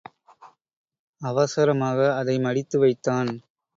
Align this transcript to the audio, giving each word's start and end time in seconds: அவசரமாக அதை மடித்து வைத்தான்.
அவசரமாக 1.21 1.99
அதை 2.15 2.35
மடித்து 2.39 2.79
வைத்தான். 2.79 3.31